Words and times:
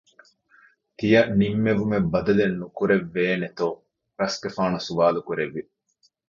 ތިޔަ 0.97 1.21
ނިންމެވުމެއް 1.39 2.09
ބަދަލެއް 2.13 2.57
ނުކުރެއްވޭނެތޯ؟ 2.61 3.67
ރަސްގެފާނު 4.19 4.77
ސުވާލުކުރެއްވި 4.87 5.61